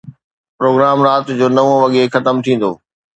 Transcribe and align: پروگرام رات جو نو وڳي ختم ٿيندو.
پروگرام 0.57 0.97
رات 1.07 1.25
جو 1.39 1.47
نو 1.55 1.65
وڳي 1.81 2.03
ختم 2.13 2.35
ٿيندو. 2.45 2.71